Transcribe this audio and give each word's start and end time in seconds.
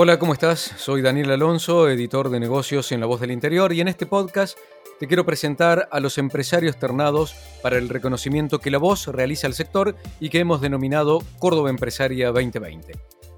Hola, 0.00 0.20
¿cómo 0.20 0.32
estás? 0.32 0.60
Soy 0.76 1.02
Daniel 1.02 1.32
Alonso, 1.32 1.90
editor 1.90 2.30
de 2.30 2.38
negocios 2.38 2.92
en 2.92 3.00
La 3.00 3.06
Voz 3.06 3.20
del 3.20 3.32
Interior, 3.32 3.72
y 3.72 3.80
en 3.80 3.88
este 3.88 4.06
podcast 4.06 4.56
te 5.00 5.08
quiero 5.08 5.26
presentar 5.26 5.88
a 5.90 5.98
los 5.98 6.18
empresarios 6.18 6.78
ternados 6.78 7.34
para 7.64 7.78
el 7.78 7.88
reconocimiento 7.88 8.60
que 8.60 8.70
La 8.70 8.78
Voz 8.78 9.08
realiza 9.08 9.48
al 9.48 9.54
sector 9.54 9.96
y 10.20 10.28
que 10.28 10.38
hemos 10.38 10.60
denominado 10.60 11.18
Córdoba 11.40 11.70
Empresaria 11.70 12.30
2020. 12.30 12.92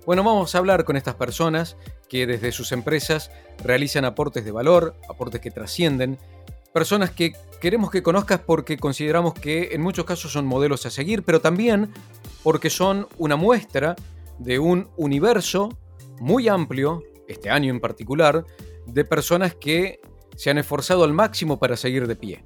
Bueno, 0.05 0.23
vamos 0.23 0.55
a 0.55 0.59
hablar 0.59 0.85
con 0.85 0.99
estas 0.99 1.15
personas 1.15 1.79
que 2.11 2.27
desde 2.27 2.53
sus 2.53 2.73
empresas 2.73 3.31
realizan 3.65 4.05
aportes 4.05 4.45
de 4.45 4.53
valor, 4.53 4.95
aportes 5.09 5.41
que 5.41 5.51
trascienden 5.51 6.19
personas 6.75 7.11
que 7.11 7.33
queremos 7.63 7.91
que 7.91 8.03
conozcas 8.03 8.39
porque 8.39 8.77
consideramos 8.77 9.33
que 9.33 9.71
en 9.73 9.81
muchos 9.81 10.05
casos 10.05 10.31
son 10.31 10.45
modelos 10.45 10.85
a 10.85 10.91
seguir, 10.91 11.23
pero 11.23 11.41
también 11.41 11.91
porque 12.43 12.69
son 12.69 13.09
una 13.17 13.37
muestra 13.37 13.97
de 14.39 14.59
un 14.59 14.91
universo 14.99 15.71
muy 16.21 16.49
amplio, 16.49 17.03
este 17.27 17.51
año 17.51 17.71
en 17.71 17.81
particular, 17.81 18.45
de 18.87 19.05
personas 19.05 19.55
que 19.55 20.01
se 20.37 20.51
han 20.51 20.59
esforzado 20.59 21.03
al 21.03 21.13
máximo 21.13 21.59
para 21.59 21.77
seguir 21.77 22.07
de 22.07 22.17
pie. 22.17 22.45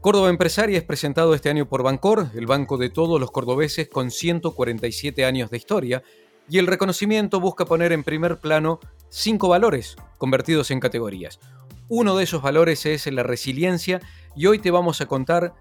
Córdoba 0.00 0.28
Empresaria 0.28 0.78
es 0.78 0.84
presentado 0.84 1.34
este 1.34 1.50
año 1.50 1.68
por 1.68 1.82
Bancor, 1.82 2.28
el 2.34 2.46
banco 2.46 2.76
de 2.76 2.90
todos 2.90 3.18
los 3.18 3.32
cordobeses 3.32 3.88
con 3.88 4.10
147 4.10 5.24
años 5.24 5.50
de 5.50 5.56
historia, 5.56 6.02
y 6.48 6.58
el 6.58 6.68
reconocimiento 6.68 7.40
busca 7.40 7.64
poner 7.64 7.90
en 7.90 8.04
primer 8.04 8.38
plano 8.38 8.78
cinco 9.08 9.48
valores 9.48 9.96
convertidos 10.18 10.70
en 10.70 10.78
categorías. 10.78 11.40
Uno 11.88 12.16
de 12.16 12.24
esos 12.24 12.42
valores 12.42 12.86
es 12.86 13.06
la 13.06 13.22
resiliencia 13.22 14.00
y 14.36 14.46
hoy 14.46 14.58
te 14.58 14.70
vamos 14.70 15.00
a 15.00 15.06
contar 15.06 15.54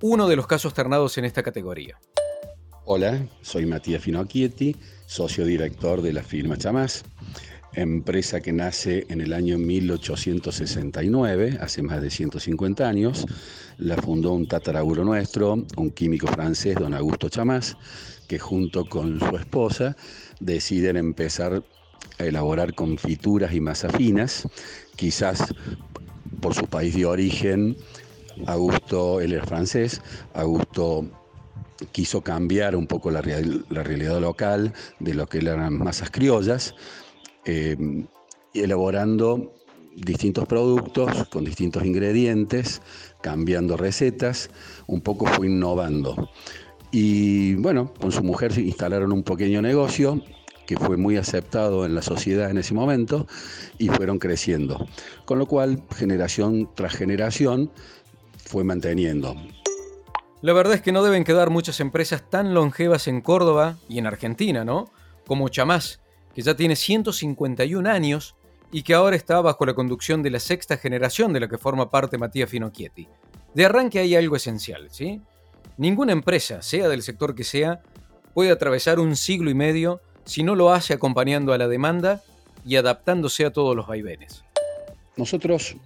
uno 0.00 0.28
de 0.28 0.36
los 0.36 0.46
casos 0.46 0.74
ternados 0.74 1.16
en 1.18 1.24
esta 1.24 1.42
categoría. 1.42 1.98
Hola, 2.88 3.26
soy 3.42 3.66
Matías 3.66 4.00
Finocchietti, 4.00 4.76
socio 5.06 5.44
director 5.44 6.02
de 6.02 6.12
la 6.12 6.22
firma 6.22 6.56
Chamás, 6.56 7.02
empresa 7.72 8.40
que 8.40 8.52
nace 8.52 9.06
en 9.08 9.20
el 9.20 9.32
año 9.32 9.58
1869, 9.58 11.58
hace 11.60 11.82
más 11.82 12.00
de 12.00 12.10
150 12.10 12.88
años. 12.88 13.26
La 13.78 13.96
fundó 13.96 14.34
un 14.34 14.46
tatarauro 14.46 15.02
nuestro, 15.02 15.66
un 15.76 15.90
químico 15.90 16.28
francés, 16.28 16.76
don 16.76 16.94
Augusto 16.94 17.28
Chamás, 17.28 17.76
que 18.28 18.38
junto 18.38 18.84
con 18.84 19.18
su 19.18 19.34
esposa 19.34 19.96
deciden 20.38 20.96
empezar 20.96 21.64
a 22.20 22.24
elaborar 22.24 22.72
confituras 22.76 23.52
y 23.52 23.60
masas 23.60 23.96
finas 23.96 24.46
quizás 24.94 25.52
por 26.40 26.54
su 26.54 26.68
país 26.68 26.94
de 26.94 27.04
origen, 27.04 27.76
Augusto, 28.46 29.20
él 29.20 29.32
era 29.32 29.44
francés, 29.44 30.00
Augusto 30.34 31.25
quiso 31.92 32.22
cambiar 32.22 32.76
un 32.76 32.86
poco 32.86 33.10
la, 33.10 33.20
realidad 33.22 34.20
local 34.20 34.72
de 35.00 35.14
lo 35.14 35.26
que 35.26 35.38
eran 35.38 35.78
masas 35.78 36.10
criollas, 36.10 36.74
eh, 37.44 37.76
elaborando 38.54 39.52
distintos 39.96 40.46
productos 40.46 41.26
con 41.28 41.44
distintos 41.44 41.84
ingredientes, 41.84 42.82
cambiando 43.22 43.76
recetas, 43.76 44.50
un 44.86 45.00
poco 45.00 45.26
fue 45.26 45.46
innovando. 45.46 46.30
Y 46.90 47.54
bueno, 47.54 47.92
con 48.00 48.12
su 48.12 48.22
mujer 48.22 48.52
se 48.52 48.60
instalaron 48.62 49.12
un 49.12 49.22
pequeño 49.22 49.62
negocio 49.62 50.22
que 50.66 50.76
fue 50.76 50.96
muy 50.96 51.16
aceptado 51.16 51.86
en 51.86 51.94
la 51.94 52.02
sociedad 52.02 52.50
en 52.50 52.58
ese 52.58 52.74
momento 52.74 53.26
y 53.78 53.88
fueron 53.88 54.18
creciendo. 54.18 54.86
Con 55.24 55.38
lo 55.38 55.46
cual, 55.46 55.82
generación 55.94 56.68
tras 56.74 56.94
generación, 56.94 57.70
fue 58.44 58.64
manteniendo. 58.64 59.34
La 60.42 60.52
verdad 60.52 60.74
es 60.74 60.82
que 60.82 60.92
no 60.92 61.02
deben 61.02 61.24
quedar 61.24 61.48
muchas 61.48 61.80
empresas 61.80 62.28
tan 62.28 62.52
longevas 62.52 63.08
en 63.08 63.22
Córdoba 63.22 63.78
y 63.88 63.98
en 63.98 64.06
Argentina, 64.06 64.64
¿no? 64.64 64.90
Como 65.26 65.48
Chamás, 65.48 66.00
que 66.34 66.42
ya 66.42 66.54
tiene 66.54 66.76
151 66.76 67.88
años 67.88 68.36
y 68.70 68.82
que 68.82 68.92
ahora 68.92 69.16
está 69.16 69.40
bajo 69.40 69.64
la 69.64 69.74
conducción 69.74 70.22
de 70.22 70.30
la 70.30 70.38
sexta 70.38 70.76
generación 70.76 71.32
de 71.32 71.40
la 71.40 71.48
que 71.48 71.56
forma 71.56 71.90
parte 71.90 72.18
Matías 72.18 72.50
Finocchietti. 72.50 73.08
De 73.54 73.64
arranque 73.64 73.98
hay 73.98 74.14
algo 74.14 74.36
esencial, 74.36 74.88
¿sí? 74.90 75.22
Ninguna 75.78 76.12
empresa, 76.12 76.60
sea 76.60 76.88
del 76.88 77.02
sector 77.02 77.34
que 77.34 77.44
sea, 77.44 77.80
puede 78.34 78.50
atravesar 78.50 79.00
un 79.00 79.16
siglo 79.16 79.48
y 79.50 79.54
medio 79.54 80.02
si 80.26 80.42
no 80.42 80.54
lo 80.54 80.72
hace 80.72 80.92
acompañando 80.92 81.54
a 81.54 81.58
la 81.58 81.68
demanda 81.68 82.22
y 82.66 82.76
adaptándose 82.76 83.46
a 83.46 83.52
todos 83.52 83.74
los 83.74 83.86
vaivenes. 83.86 84.44
Nosotros 85.16 85.76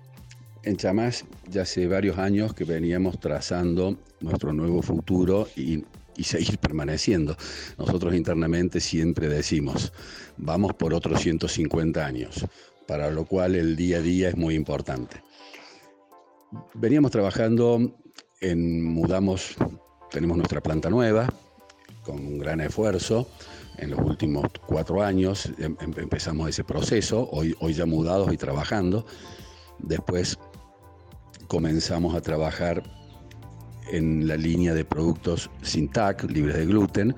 en 0.64 0.76
Chamás 0.76 1.24
ya 1.48 1.62
hace 1.62 1.86
varios 1.86 2.18
años 2.18 2.52
que 2.52 2.64
veníamos 2.64 3.20
trazando 3.20 3.96
nuestro 4.20 4.52
nuevo 4.52 4.82
futuro 4.82 5.48
y, 5.56 5.84
seguir 6.22 6.58
permaneciendo. 6.58 7.34
Nosotros 7.78 8.14
internamente 8.14 8.78
siempre 8.78 9.26
decimos, 9.26 9.90
vamos 10.36 10.74
por 10.74 10.92
otros 10.92 11.18
150 11.22 12.04
años, 12.04 12.44
para 12.86 13.10
lo 13.10 13.24
cual 13.24 13.54
el 13.54 13.74
día 13.74 13.96
a 13.96 14.02
día 14.02 14.28
es 14.28 14.36
muy 14.36 14.54
importante. 14.54 15.22
Veníamos 16.74 17.10
trabajando 17.10 17.96
en, 18.42 18.84
mudamos, 18.84 19.56
tenemos 20.10 20.36
nuestra 20.36 20.60
planta 20.60 20.90
nueva, 20.90 21.26
con 22.02 22.18
un 22.18 22.38
gran 22.38 22.60
esfuerzo, 22.60 23.26
en 23.78 23.90
los 23.90 24.00
últimos 24.00 24.46
cuatro 24.66 25.02
años 25.02 25.46
em, 25.58 25.74
em, 25.80 25.94
empezamos 25.96 26.50
ese 26.50 26.64
proceso, 26.64 27.30
hoy, 27.32 27.56
hoy 27.60 27.72
ya 27.72 27.86
mudados 27.86 28.30
y 28.30 28.36
trabajando. 28.36 29.06
Después 29.78 30.38
comenzamos 31.48 32.14
a 32.14 32.20
trabajar 32.20 32.82
en 33.90 34.26
la 34.26 34.36
línea 34.36 34.74
de 34.74 34.84
productos 34.84 35.50
sin 35.62 35.88
TAC, 35.88 36.24
libres 36.30 36.56
de 36.56 36.66
gluten. 36.66 37.14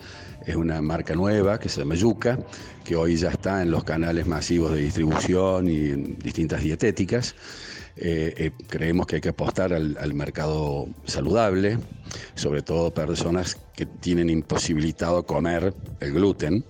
Es 0.46 0.56
una 0.56 0.82
marca 0.82 1.14
nueva 1.14 1.58
que 1.58 1.68
se 1.68 1.80
llama 1.80 1.94
Yuca, 1.94 2.38
que 2.84 2.96
hoy 2.96 3.16
ya 3.16 3.30
está 3.30 3.62
en 3.62 3.70
los 3.70 3.84
canales 3.84 4.26
masivos 4.26 4.72
de 4.72 4.80
distribución 4.80 5.68
y 5.68 5.90
en 5.90 6.18
distintas 6.18 6.62
dietéticas. 6.62 7.34
Eh, 7.96 8.32
eh, 8.36 8.50
creemos 8.68 9.06
que 9.06 9.16
hay 9.16 9.20
que 9.20 9.28
apostar 9.28 9.72
al, 9.72 10.14
mercado 10.14 10.88
saludable, 11.04 11.78
sobre 12.34 12.62
todo 12.62 12.92
personas 12.92 13.58
que 13.74 13.86
tienen 13.86 14.30
imposibilitado 14.30 15.24
comer 15.24 15.74
el 16.00 16.12
gluten. 16.12 16.64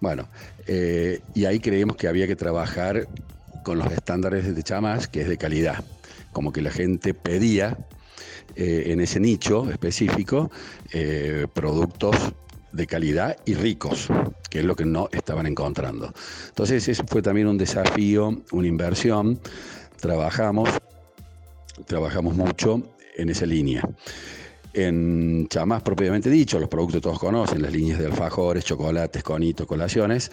Bueno, 0.00 0.28
eh, 0.66 1.20
y 1.34 1.44
ahí 1.44 1.60
creemos 1.60 1.96
que 1.96 2.08
había 2.08 2.26
que 2.26 2.36
trabajar 2.36 3.08
con 3.62 3.78
los 3.78 3.90
estándares 3.92 4.54
de 4.54 4.62
chamas, 4.62 5.08
que 5.08 5.22
es 5.22 5.28
de 5.28 5.38
calidad, 5.38 5.84
como 6.32 6.52
que 6.52 6.60
la 6.60 6.70
gente 6.70 7.14
pedía 7.14 7.78
en 8.56 9.00
ese 9.00 9.20
nicho 9.20 9.70
específico 9.70 10.50
productos 11.52 12.16
de 12.72 12.86
calidad 12.86 13.36
y 13.44 13.54
ricos, 13.54 14.08
que 14.50 14.60
es 14.60 14.64
lo 14.64 14.74
que 14.74 14.84
no 14.84 15.08
estaban 15.12 15.46
encontrando. 15.46 16.12
Entonces, 16.48 16.88
eso 16.88 17.04
fue 17.06 17.22
también 17.22 17.46
un 17.46 17.56
desafío, 17.56 18.42
una 18.52 18.66
inversión 18.66 19.38
trabajamos, 20.00 20.68
trabajamos 21.86 22.34
mucho 22.34 22.82
en 23.16 23.28
esa 23.30 23.46
línea. 23.46 23.82
En 24.76 25.46
chamás 25.48 25.84
propiamente 25.84 26.28
dicho, 26.28 26.58
los 26.58 26.68
productos 26.68 27.00
todos 27.00 27.20
conocen, 27.20 27.62
las 27.62 27.72
líneas 27.72 28.00
de 28.00 28.06
alfajores, 28.06 28.64
chocolates, 28.64 29.22
conitos, 29.22 29.68
colaciones, 29.68 30.32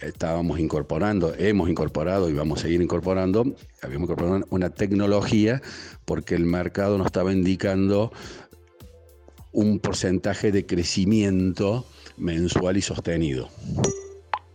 estábamos 0.00 0.60
incorporando, 0.60 1.34
hemos 1.36 1.68
incorporado 1.68 2.30
y 2.30 2.32
vamos 2.32 2.60
a 2.60 2.62
seguir 2.62 2.80
incorporando, 2.82 3.44
habíamos 3.82 4.04
incorporado 4.08 4.46
una 4.50 4.70
tecnología 4.70 5.60
porque 6.04 6.36
el 6.36 6.46
mercado 6.46 6.98
nos 6.98 7.06
estaba 7.06 7.32
indicando 7.32 8.12
un 9.50 9.80
porcentaje 9.80 10.52
de 10.52 10.66
crecimiento 10.66 11.84
mensual 12.16 12.76
y 12.76 12.82
sostenido. 12.82 13.48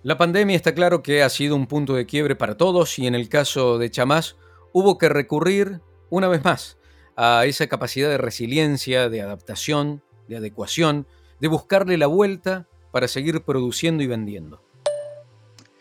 La 0.04 0.18
pandemia 0.18 0.56
está 0.56 0.74
claro 0.74 1.04
que 1.04 1.24
ha 1.24 1.30
sido 1.30 1.58
un 1.58 1.68
punto 1.68 1.96
de 1.96 2.06
quiebre 2.06 2.38
para 2.38 2.56
todos 2.56 2.98
y 3.00 3.08
en 3.08 3.16
el 3.16 3.28
caso 3.28 3.80
de 3.80 3.92
Chamás 3.92 4.38
hubo 4.72 4.98
que 4.98 5.10
recurrir 5.10 5.82
una 6.10 6.30
vez 6.30 6.42
más 6.46 6.78
a 7.16 7.46
esa 7.46 7.68
capacidad 7.68 8.10
de 8.10 8.18
resiliencia, 8.18 9.10
de 9.10 9.22
adaptación, 9.22 10.02
de 10.28 10.38
adecuación, 10.38 11.08
de 11.40 11.48
buscarle 11.48 11.98
la 11.98 12.08
vuelta 12.08 12.68
para 12.92 13.08
seguir 13.08 13.42
produciendo 13.42 14.04
y 14.04 14.08
vendiendo. 14.08 14.62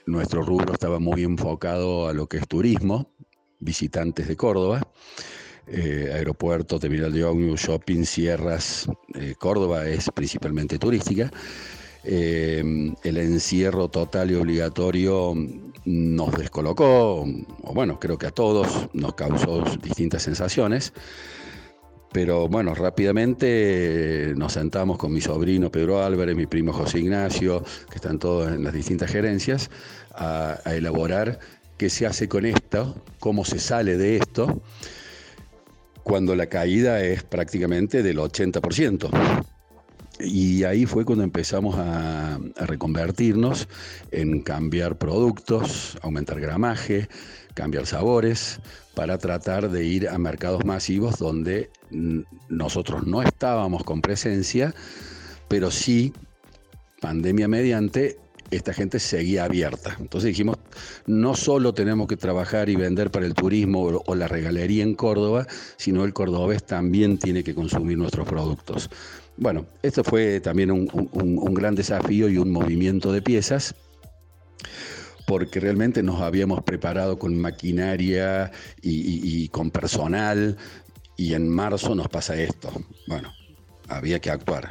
Nuestro 0.07 0.43
rubro 0.43 0.75
estaba 0.75 0.99
muy 0.99 1.23
enfocado 1.23 2.09
a 2.09 2.13
lo 2.13 2.27
que 2.27 2.37
es 2.37 2.47
turismo, 2.47 3.11
visitantes 3.59 4.29
de 4.29 4.37
Córdoba, 4.37 4.83
eh, 5.67 6.11
aeropuerto, 6.13 6.79
terminal 6.79 7.13
de 7.13 7.25
ómnibus, 7.25 7.61
shopping, 7.61 8.05
sierras. 8.05 8.87
Eh, 9.15 9.35
Córdoba 9.39 9.89
es 9.89 10.11
principalmente 10.11 10.79
turística. 10.79 11.31
Eh, 12.05 12.63
el 13.03 13.17
encierro 13.17 13.89
total 13.89 14.31
y 14.31 14.35
obligatorio 14.35 15.33
nos 15.85 16.33
descolocó, 16.33 17.23
o 17.23 17.75
bueno, 17.75 17.99
creo 18.01 18.19
que 18.19 18.27
a 18.27 18.31
todos 18.31 18.89
nos 18.93 19.15
causó 19.15 19.63
distintas 19.83 20.23
sensaciones. 20.23 20.93
Pero 22.13 22.49
bueno, 22.49 22.75
rápidamente 22.75 24.35
nos 24.37 24.53
sentamos 24.53 24.99
con 24.99 25.13
mi 25.13 25.21
sobrino 25.21 25.71
Pedro 25.73 26.01
Álvarez, 26.01 26.37
mi 26.37 26.47
primo 26.47 26.73
José 26.73 27.01
Ignacio, 27.01 27.65
que 27.91 27.97
están 27.97 28.21
todos 28.21 28.53
en 28.53 28.63
las 28.63 28.73
distintas 28.73 29.11
gerencias, 29.11 29.69
a, 30.13 30.61
a 30.65 30.75
elaborar 30.77 31.41
qué 31.77 31.91
se 31.91 32.07
hace 32.07 32.29
con 32.29 32.47
esto, 32.47 33.03
cómo 33.19 33.45
se 33.45 33.59
sale 33.59 33.97
de 33.97 34.17
esto, 34.17 34.63
cuando 36.05 36.37
la 36.37 36.47
caída 36.47 37.03
es 37.03 37.25
prácticamente 37.25 38.05
del 38.05 38.19
80%. 38.19 39.45
Y 40.21 40.63
ahí 40.65 40.87
fue 40.87 41.05
cuando 41.05 41.25
empezamos 41.25 41.75
a, 41.77 42.39
reconvertirnos 42.57 43.69
en 44.13 44.43
cambiar 44.43 44.97
productos, 44.97 45.99
aumentar 46.03 46.41
gramaje, 46.41 47.09
cambiar 47.55 47.87
sabores, 47.87 48.61
para 48.95 49.19
tratar 49.19 49.71
de 49.71 49.85
ir 49.85 50.09
a 50.09 50.19
mercados 50.19 50.65
masivos 50.65 51.19
donde 51.19 51.71
nosotros 52.49 53.07
no 53.07 53.23
estábamos 53.23 53.83
con 53.83 54.01
presencia, 54.01 54.75
pero 55.49 55.71
sí, 55.71 56.13
pandemia 57.01 57.49
mediante, 57.49 58.19
esta 58.51 58.73
gente 58.73 59.01
seguía 59.01 59.45
abierta. 59.45 59.97
Entonces 59.99 60.29
dijimos, 60.29 60.59
no 61.06 61.35
solo 61.35 61.75
tenemos 61.75 62.09
que 62.09 62.17
trabajar 62.17 62.69
y 62.69 62.77
vender 62.77 63.11
para 63.11 63.27
el 63.27 63.35
turismo 63.35 64.03
o 64.05 64.15
la 64.15 64.29
regalería 64.29 64.83
en 64.83 64.95
Córdoba, 64.95 65.47
sino 65.77 66.05
el 66.05 66.12
cordobés 66.12 66.65
también 66.65 67.19
tiene 67.19 67.45
que 67.45 67.55
consumir 67.55 67.99
nuestros 67.99 68.27
productos. 68.27 68.91
Bueno, 69.37 69.67
esto 69.83 70.05
fue 70.05 70.41
también 70.41 70.71
un, 70.71 71.55
gran 71.55 71.75
desafío 71.75 72.29
y 72.29 72.39
un 72.39 72.53
movimiento 72.53 73.12
de 73.12 73.21
piezas 73.21 73.75
porque 75.27 75.59
realmente 75.59 76.03
nos 76.03 76.21
habíamos 76.21 76.62
preparado 76.62 77.19
con 77.19 77.37
maquinaria 77.39 78.53
y, 78.83 79.49
con 79.49 79.71
personal 79.71 80.56
y 81.17 81.35
en 81.35 81.49
marzo 81.49 81.95
nos 81.95 82.09
pasa 82.09 82.37
esto. 82.37 82.71
Bueno, 83.09 83.33
había 83.89 84.21
que 84.21 84.31
actuar. 84.31 84.69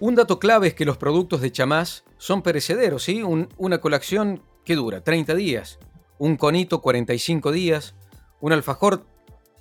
Un 0.00 0.14
dato 0.14 0.38
clave 0.38 0.68
es 0.68 0.74
que 0.74 0.84
los 0.84 0.98
productos 0.98 1.40
de 1.40 1.50
chamás 1.50 2.04
son 2.18 2.42
perecederos, 2.42 3.02
¿sí? 3.02 3.24
una 3.24 3.80
colección 3.80 4.40
que 4.64 4.76
dura 4.76 5.02
30 5.02 5.34
días, 5.34 5.80
un 6.18 6.36
conito 6.36 6.80
45 6.80 7.50
días, 7.50 7.96
un 8.40 8.52
alfajor 8.52 9.04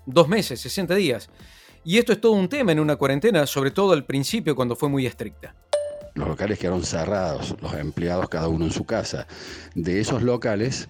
2 0.06 0.28
meses, 0.28 0.62
60 0.62 0.94
días. 0.94 1.32
Y 1.84 1.98
esto 1.98 2.12
es 2.12 2.22
todo 2.22 2.34
un 2.34 2.50
tema 2.50 2.72
en 2.74 2.80
una 2.80 2.98
cuarentena, 2.98 3.48
sobre 3.48 3.72
todo 3.72 3.94
al 3.94 4.06
principio 4.06 4.56
cuando 4.56 4.76
fue 4.76 4.90
muy 4.90 5.08
estricta. 5.08 5.56
Los 6.18 6.28
locales 6.28 6.58
quedaron 6.58 6.84
cerrados, 6.84 7.56
los 7.62 7.76
empleados 7.76 8.28
cada 8.28 8.48
uno 8.48 8.66
en 8.66 8.72
su 8.72 8.86
casa. 8.86 9.28
De 9.76 10.00
esos 10.00 10.24
locales 10.24 10.90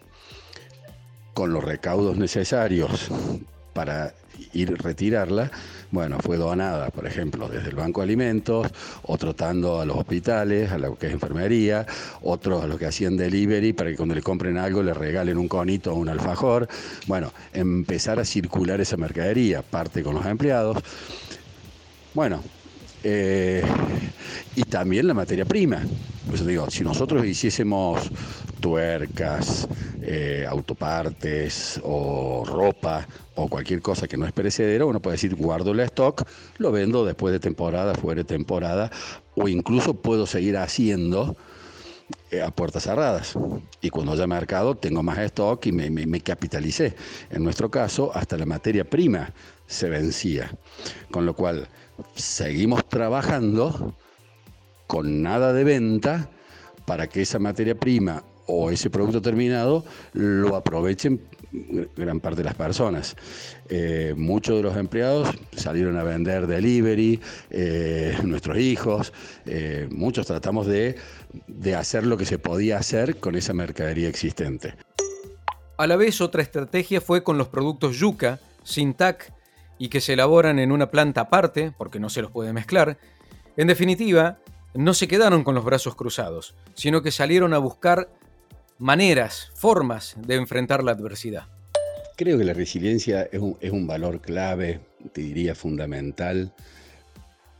con 1.33 1.51
los 1.51 1.63
recaudos 1.63 2.17
necesarios 2.17 3.09
para 3.73 4.13
ir 4.53 4.81
retirarla, 4.81 5.51
bueno, 5.91 6.17
fue 6.19 6.37
donada, 6.37 6.89
por 6.91 7.05
ejemplo, 7.05 7.49
desde 7.49 7.69
el 7.69 7.75
Banco 7.75 7.99
de 7.99 8.05
Alimentos, 8.05 8.67
otro 9.03 9.33
dando 9.33 9.81
a 9.81 9.85
los 9.85 9.97
hospitales, 9.97 10.71
a 10.71 10.77
lo 10.77 10.97
que 10.97 11.07
es 11.07 11.13
enfermería, 11.13 11.85
otros 12.21 12.63
a 12.63 12.67
los 12.67 12.79
que 12.79 12.85
hacían 12.85 13.17
delivery 13.17 13.73
para 13.73 13.89
que 13.89 13.97
cuando 13.97 14.15
le 14.15 14.21
compren 14.21 14.57
algo 14.57 14.81
le 14.81 14.93
regalen 14.93 15.37
un 15.37 15.49
conito 15.49 15.91
o 15.91 15.95
un 15.95 16.07
alfajor. 16.07 16.69
Bueno, 17.05 17.33
empezar 17.51 18.17
a 18.17 18.23
circular 18.23 18.79
esa 18.79 18.95
mercadería, 18.95 19.61
parte 19.61 20.03
con 20.03 20.15
los 20.15 20.25
empleados. 20.25 20.77
Bueno, 22.13 22.41
eh, 23.09 23.63
y 24.55 24.63
también 24.63 25.07
la 25.07 25.13
materia 25.13 25.45
prima. 25.45 25.81
Pues 26.27 26.45
digo, 26.45 26.69
si 26.69 26.83
nosotros 26.83 27.25
hiciésemos 27.25 28.11
tuercas, 28.59 29.65
eh, 30.01 30.45
autopartes 30.47 31.79
o 31.85 32.43
ropa 32.45 33.07
o 33.35 33.47
cualquier 33.47 33.81
cosa 33.81 34.09
que 34.09 34.17
no 34.17 34.25
es 34.25 34.33
perecedero, 34.33 34.87
uno 34.87 34.99
puede 34.99 35.15
decir 35.15 35.35
guardo 35.35 35.71
el 35.71 35.79
stock, 35.81 36.27
lo 36.57 36.73
vendo 36.73 37.05
después 37.05 37.31
de 37.31 37.39
temporada, 37.39 37.95
fuera 37.95 38.23
de 38.23 38.25
temporada, 38.25 38.91
o 39.35 39.47
incluso 39.47 39.93
puedo 39.93 40.25
seguir 40.25 40.57
haciendo 40.57 41.37
a 42.43 42.51
puertas 42.51 42.83
cerradas. 42.83 43.33
Y 43.81 43.89
cuando 43.89 44.13
haya 44.13 44.27
mercado 44.27 44.75
tengo 44.75 45.03
más 45.03 45.17
stock 45.19 45.65
y 45.65 45.71
me, 45.71 46.21
capitalicé. 46.21 46.95
En 47.29 47.43
nuestro 47.43 47.69
caso, 47.69 48.11
hasta 48.13 48.37
la 48.37 48.45
materia 48.45 48.83
prima 48.83 49.33
se 49.65 49.89
vencía. 49.89 50.51
Con 51.11 51.25
lo 51.25 51.35
cual, 51.35 51.67
seguimos 52.15 52.87
trabajando 52.87 53.95
con 54.87 55.21
nada 55.21 55.53
de 55.53 55.63
venta 55.63 56.29
para 56.85 57.07
que 57.07 57.21
esa 57.21 57.39
materia 57.39 57.75
prima 57.75 58.23
o 58.47 58.71
ese 58.71 58.89
producto 58.89 59.21
terminado 59.21 59.85
lo 60.13 60.55
aprovechen 60.55 61.21
gran 61.95 62.19
parte 62.19 62.37
de 62.37 62.43
las 62.43 62.55
personas. 62.55 63.15
Eh, 63.69 64.13
muchos 64.17 64.57
de 64.57 64.63
los 64.63 64.75
empleados 64.75 65.29
salieron 65.55 65.97
a 65.97 66.03
vender 66.03 66.47
delivery, 66.47 67.19
eh, 67.49 68.17
nuestros 68.23 68.57
hijos, 68.57 69.13
eh, 69.45 69.87
muchos 69.91 70.27
tratamos 70.27 70.67
de, 70.67 70.95
de 71.47 71.75
hacer 71.75 72.05
lo 72.05 72.17
que 72.17 72.25
se 72.25 72.39
podía 72.39 72.77
hacer 72.77 73.17
con 73.17 73.35
esa 73.35 73.53
mercadería 73.53 74.09
existente. 74.09 74.75
A 75.77 75.85
la 75.87 75.95
vez, 75.95 76.21
otra 76.21 76.41
estrategia 76.41 77.01
fue 77.01 77.23
con 77.23 77.37
los 77.37 77.49
productos 77.49 77.97
yuca, 77.97 78.39
sin 78.63 78.93
TAC, 78.93 79.31
y 79.77 79.89
que 79.89 80.01
se 80.01 80.13
elaboran 80.13 80.57
en 80.57 80.71
una 80.71 80.89
planta 80.89 81.21
aparte, 81.21 81.71
porque 81.77 81.99
no 81.99 82.09
se 82.09 82.23
los 82.23 82.31
puede 82.31 82.51
mezclar. 82.51 82.97
En 83.57 83.67
definitiva, 83.67 84.39
no 84.73 84.93
se 84.93 85.07
quedaron 85.07 85.43
con 85.43 85.53
los 85.53 85.63
brazos 85.63 85.95
cruzados, 85.95 86.55
sino 86.73 87.03
que 87.03 87.11
salieron 87.11 87.53
a 87.53 87.59
buscar 87.59 88.09
maneras, 88.79 89.49
formas 89.55 90.15
de 90.17 90.35
enfrentar 90.35 90.83
la 90.83 90.91
adversidad. 90.91 91.45
Creo 92.15 92.37
que 92.37 92.43
la 92.43 92.53
resiliencia 92.53 93.29
es 93.31 93.39
un, 93.39 93.87
valor 93.87 94.21
clave, 94.21 94.79
te 95.13 95.21
diría 95.21 95.53
fundamental, 95.53 96.53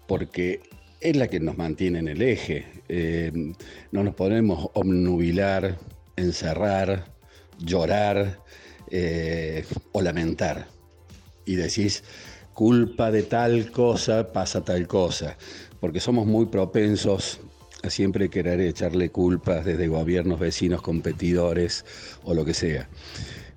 porque 0.07 0.61
es 0.99 1.15
la 1.15 1.27
que 1.27 1.39
nos 1.39 1.57
mantiene 1.57 1.99
en 1.99 2.07
el 2.07 2.21
eje. 2.21 2.65
Eh, 2.89 3.31
no 3.91 4.03
nos 4.03 4.15
podemos 4.15 4.69
obnubilar, 4.73 5.77
encerrar, 6.15 7.05
llorar 7.59 8.39
eh, 8.89 9.65
o 9.91 10.01
lamentar. 10.01 10.67
Y 11.45 11.55
decís, 11.55 12.03
culpa 12.53 13.11
de 13.11 13.23
tal 13.23 13.71
cosa, 13.71 14.33
pasa 14.33 14.65
tal 14.65 14.87
cosa, 14.87 15.37
porque 15.79 15.99
somos 15.99 16.25
muy 16.25 16.47
propensos 16.47 17.39
siempre 17.89 18.29
querer 18.29 18.59
echarle 18.61 19.09
culpas 19.09 19.65
desde 19.65 19.87
gobiernos, 19.87 20.39
vecinos, 20.39 20.81
competidores 20.81 21.85
o 22.23 22.33
lo 22.33 22.45
que 22.45 22.53
sea. 22.53 22.89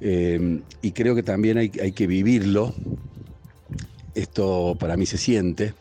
Eh, 0.00 0.62
y 0.82 0.92
creo 0.92 1.14
que 1.14 1.22
también 1.22 1.58
hay, 1.58 1.70
hay 1.80 1.92
que 1.92 2.06
vivirlo. 2.06 2.74
Esto 4.14 4.76
para 4.78 4.96
mí 4.96 5.06
se 5.06 5.18
siente, 5.18 5.74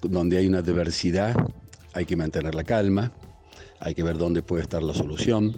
donde 0.00 0.38
hay 0.38 0.46
una 0.46 0.62
diversidad, 0.62 1.34
hay 1.92 2.04
que 2.04 2.16
mantener 2.16 2.54
la 2.54 2.64
calma, 2.64 3.12
hay 3.80 3.94
que 3.94 4.02
ver 4.02 4.16
dónde 4.18 4.42
puede 4.42 4.62
estar 4.62 4.82
la 4.82 4.94
solución, 4.94 5.56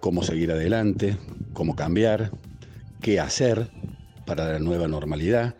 cómo 0.00 0.22
seguir 0.22 0.52
adelante, 0.52 1.16
cómo 1.52 1.74
cambiar, 1.74 2.30
qué 3.00 3.18
hacer 3.18 3.70
para 4.24 4.52
la 4.52 4.58
nueva 4.58 4.88
normalidad. 4.88 5.54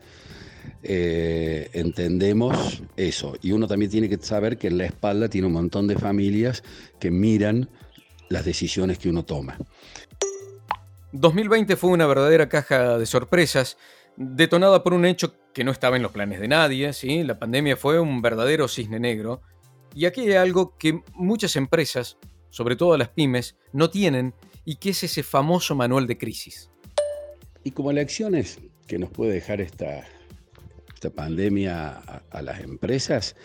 Eh, 0.88 1.68
entendemos 1.72 2.80
eso. 2.96 3.36
Y 3.42 3.50
uno 3.50 3.66
también 3.66 3.90
tiene 3.90 4.08
que 4.08 4.18
saber 4.18 4.56
que 4.56 4.68
en 4.68 4.78
la 4.78 4.84
espalda 4.84 5.28
tiene 5.28 5.48
un 5.48 5.54
montón 5.54 5.88
de 5.88 5.96
familias 5.96 6.62
que 7.00 7.10
miran 7.10 7.68
las 8.28 8.44
decisiones 8.44 8.96
que 8.98 9.08
uno 9.08 9.24
toma. 9.24 9.58
2020 11.10 11.74
fue 11.74 11.90
una 11.90 12.06
verdadera 12.06 12.48
caja 12.48 12.98
de 12.98 13.06
sorpresas, 13.06 13.78
detonada 14.16 14.84
por 14.84 14.94
un 14.94 15.06
hecho 15.06 15.34
que 15.52 15.64
no 15.64 15.72
estaba 15.72 15.96
en 15.96 16.04
los 16.04 16.12
planes 16.12 16.38
de 16.38 16.46
nadie, 16.46 16.92
¿sí? 16.92 17.24
La 17.24 17.36
pandemia 17.36 17.76
fue 17.76 17.98
un 17.98 18.22
verdadero 18.22 18.68
cisne 18.68 19.00
negro. 19.00 19.40
Y 19.92 20.04
aquí 20.04 20.20
hay 20.20 20.34
algo 20.34 20.76
que 20.78 21.02
muchas 21.14 21.56
empresas, 21.56 22.16
sobre 22.50 22.76
todo 22.76 22.96
las 22.96 23.08
pymes, 23.08 23.56
no 23.72 23.90
tienen 23.90 24.34
y 24.64 24.76
que 24.76 24.90
es 24.90 25.02
ese 25.02 25.24
famoso 25.24 25.74
manual 25.74 26.06
de 26.06 26.16
crisis. 26.16 26.70
Y 27.64 27.72
como 27.72 27.90
lecciones 27.90 28.60
que 28.86 29.00
nos 29.00 29.10
puede 29.10 29.32
dejar 29.32 29.60
esta, 29.60 30.04
esta 30.96 31.10
pandemia 31.10 32.22
a, 32.30 32.40
las 32.42 32.60
empresas 32.60 33.36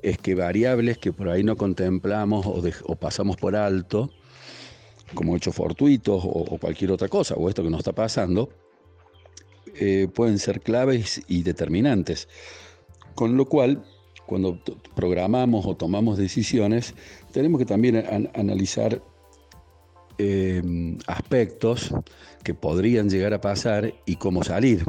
es 0.00 0.16
que 0.16 0.36
variables 0.36 0.96
que 0.96 1.12
por 1.12 1.28
ahí 1.28 1.42
no 1.42 1.56
contemplamos 1.56 2.46
o, 2.46 2.94
pasamos 2.94 3.36
por 3.36 3.56
alto, 3.56 4.10
como 5.12 5.36
hechos 5.36 5.56
fortuitos 5.56 6.22
o, 6.24 6.56
cualquier 6.58 6.92
otra 6.92 7.08
cosa, 7.08 7.34
o 7.34 7.48
esto 7.48 7.64
que 7.64 7.70
nos 7.70 7.80
está 7.80 7.92
pasando, 7.92 8.50
eh, 9.74 10.06
pueden 10.14 10.38
ser 10.38 10.60
claves 10.60 11.20
y 11.26 11.42
determinantes. 11.42 12.28
Con 13.16 13.36
lo 13.36 13.46
cual, 13.46 13.82
cuando 14.24 14.60
programamos 14.94 15.66
o 15.66 15.74
tomamos 15.76 16.16
decisiones, 16.16 16.94
tenemos 17.32 17.58
que 17.58 17.66
también 17.66 18.30
analizar 18.34 19.02
eh, 20.18 20.62
aspectos 21.08 21.92
que 22.44 22.54
podrían 22.54 23.10
llegar 23.10 23.34
a 23.34 23.40
pasar 23.40 23.94
y 24.06 24.14
cómo 24.14 24.44
salir. 24.44 24.84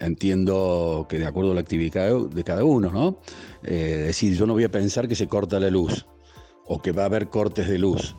Entiendo 0.00 1.06
que 1.08 1.18
de 1.18 1.26
acuerdo 1.26 1.52
a 1.52 1.54
la 1.54 1.60
actividad 1.60 2.20
de 2.28 2.44
cada 2.44 2.64
uno, 2.64 2.90
¿no? 2.90 3.18
Eh, 3.62 4.04
decir, 4.06 4.36
yo 4.36 4.46
no 4.46 4.54
voy 4.54 4.64
a 4.64 4.70
pensar 4.70 5.08
que 5.08 5.14
se 5.14 5.28
corta 5.28 5.60
la 5.60 5.70
luz 5.70 6.06
o 6.66 6.82
que 6.82 6.92
va 6.92 7.02
a 7.02 7.06
haber 7.06 7.28
cortes 7.28 7.68
de 7.68 7.78
luz. 7.78 8.16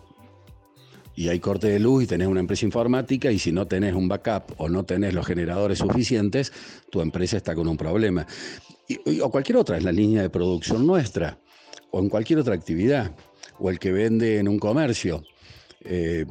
Y 1.15 1.29
hay 1.29 1.39
cortes 1.39 1.71
de 1.71 1.79
luz 1.79 2.03
y 2.03 2.07
tenés 2.07 2.27
una 2.27 2.41
empresa 2.41 2.65
informática 2.65 3.31
y 3.31 3.39
si 3.39 3.51
no 3.51 3.67
tenés 3.67 3.93
un 3.93 4.07
backup 4.07 4.53
o 4.57 4.67
no 4.67 4.83
tenés 4.83 5.13
los 5.13 5.25
generadores 5.25 5.79
suficientes, 5.79 6.51
tu 6.91 7.01
empresa 7.01 7.37
está 7.37 7.55
con 7.55 7.67
un 7.67 7.77
problema. 7.77 8.27
o 9.21 9.31
cualquier 9.31 9.57
otra, 9.57 9.77
es 9.77 9.83
la 9.83 9.93
línea 9.93 10.21
de 10.21 10.29
producción 10.29 10.85
nuestra, 10.85 11.39
o 11.91 11.99
en 11.99 12.09
cualquier 12.09 12.39
otra 12.39 12.53
actividad, 12.53 13.15
o 13.59 13.69
el 13.69 13.79
que 13.79 13.93
vende 13.93 14.39
en 14.39 14.49
un 14.49 14.59
comercio. 14.59 15.23
Eh, 15.81 16.25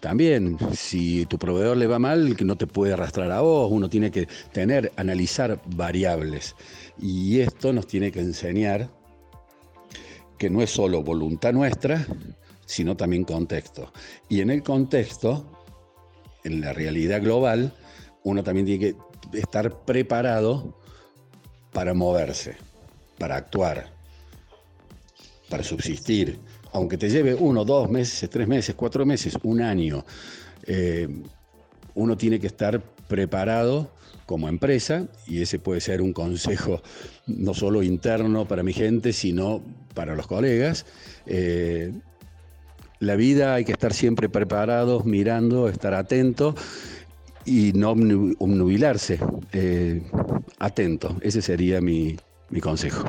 también, 0.00 0.58
si 0.74 1.26
tu 1.26 1.38
proveedor 1.38 1.76
le 1.76 1.86
va 1.86 1.98
mal, 1.98 2.36
que 2.36 2.44
no 2.44 2.56
te 2.56 2.66
puede 2.66 2.92
arrastrar 2.92 3.30
a 3.30 3.40
vos, 3.40 3.70
uno 3.70 3.88
tiene 3.88 4.10
que 4.10 4.28
tener, 4.52 4.92
analizar 4.96 5.60
variables. 5.74 6.54
Y 6.98 7.40
esto 7.40 7.72
nos 7.72 7.86
tiene 7.86 8.10
que 8.10 8.20
enseñar 8.20 8.90
que 10.38 10.50
no 10.50 10.62
es 10.62 10.70
solo 10.70 11.02
voluntad 11.02 11.52
nuestra, 11.52 12.06
sino 12.66 12.96
también 12.96 13.24
contexto. 13.24 13.92
Y 14.28 14.40
en 14.40 14.50
el 14.50 14.62
contexto, 14.62 15.46
en 16.44 16.60
la 16.60 16.72
realidad 16.72 17.22
global, 17.22 17.72
uno 18.24 18.42
también 18.42 18.66
tiene 18.66 18.80
que 19.32 19.38
estar 19.38 19.84
preparado 19.84 20.78
para 21.72 21.94
moverse, 21.94 22.56
para 23.18 23.36
actuar, 23.36 23.92
para 25.48 25.62
subsistir 25.62 26.38
aunque 26.74 26.98
te 26.98 27.08
lleve 27.08 27.34
uno, 27.34 27.64
dos 27.64 27.88
meses, 27.88 28.28
tres 28.28 28.48
meses, 28.48 28.74
cuatro 28.74 29.06
meses, 29.06 29.38
un 29.44 29.62
año, 29.62 30.04
eh, 30.66 31.08
uno 31.94 32.16
tiene 32.16 32.40
que 32.40 32.48
estar 32.48 32.82
preparado 33.06 33.92
como 34.26 34.48
empresa 34.48 35.06
y 35.26 35.40
ese 35.40 35.60
puede 35.60 35.80
ser 35.80 36.02
un 36.02 36.12
consejo 36.12 36.82
no 37.28 37.54
solo 37.54 37.84
interno 37.84 38.48
para 38.48 38.64
mi 38.64 38.72
gente, 38.72 39.12
sino 39.12 39.62
para 39.94 40.16
los 40.16 40.26
colegas. 40.26 40.84
Eh, 41.26 41.92
la 42.98 43.14
vida 43.14 43.54
hay 43.54 43.64
que 43.64 43.72
estar 43.72 43.92
siempre 43.92 44.28
preparados, 44.28 45.04
mirando, 45.04 45.68
estar 45.68 45.94
atento 45.94 46.56
y 47.44 47.72
no 47.74 47.90
obnubilarse. 47.92 49.20
Eh, 49.52 50.02
atento, 50.58 51.16
ese 51.20 51.40
sería 51.40 51.80
mi 51.80 52.16
consejo. 52.60 53.04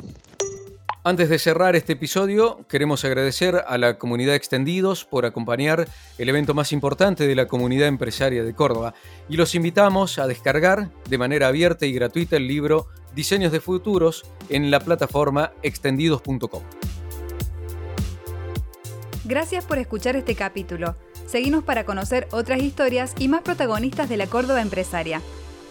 Antes 1.06 1.28
de 1.28 1.38
cerrar 1.38 1.76
este 1.76 1.92
episodio, 1.92 2.66
queremos 2.68 3.04
agradecer 3.04 3.62
a 3.68 3.78
la 3.78 3.96
comunidad 3.96 4.34
Extendidos 4.34 5.04
por 5.04 5.24
acompañar 5.24 5.86
el 6.18 6.28
evento 6.28 6.52
más 6.52 6.72
importante 6.72 7.28
de 7.28 7.36
la 7.36 7.46
comunidad 7.46 7.86
empresaria 7.86 8.42
de 8.42 8.52
Córdoba 8.54 8.92
y 9.28 9.36
los 9.36 9.54
invitamos 9.54 10.18
a 10.18 10.26
descargar 10.26 10.90
de 11.08 11.16
manera 11.16 11.46
abierta 11.46 11.86
y 11.86 11.92
gratuita 11.92 12.36
el 12.36 12.48
libro 12.48 12.88
Diseños 13.14 13.52
de 13.52 13.60
Futuros 13.60 14.24
en 14.48 14.72
la 14.72 14.80
plataforma 14.80 15.52
extendidos.com. 15.62 16.64
Gracias 19.26 19.64
por 19.64 19.78
escuchar 19.78 20.16
este 20.16 20.34
capítulo. 20.34 20.96
Seguimos 21.28 21.62
para 21.62 21.84
conocer 21.84 22.26
otras 22.32 22.60
historias 22.60 23.14
y 23.16 23.28
más 23.28 23.42
protagonistas 23.42 24.08
de 24.08 24.16
la 24.16 24.26
Córdoba 24.26 24.60
empresaria. 24.60 25.22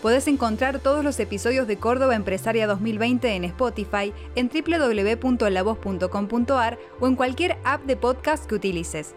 Podés 0.06 0.28
encontrar 0.28 0.78
todos 0.78 1.04
los 1.04 1.20
episodios 1.20 1.66
de 1.66 1.78
Córdoba 1.78 2.14
Empresaria 2.14 2.68
2020 2.68 3.28
en 3.28 3.44
Spotify, 3.46 4.14
en 4.36 4.52
www.lavoz.com.ar 4.54 6.78
o 7.00 7.08
en 7.08 7.16
cualquier 7.16 7.58
app 7.64 7.86
de 7.86 7.96
podcast 7.96 8.46
que 8.46 8.54
utilices. 8.54 9.16